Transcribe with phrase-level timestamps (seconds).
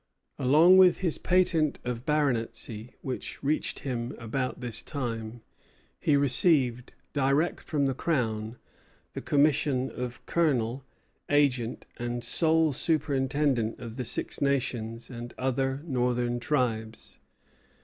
[0.39, 5.43] Along with his patent of baronetcy, which reached him about this time,
[5.99, 8.57] he received, direct from the Crown,
[9.13, 10.83] the commission of "Colonel,
[11.29, 17.19] Agent, and Sole Superintendent of the Six Nations and other Northern Tribes."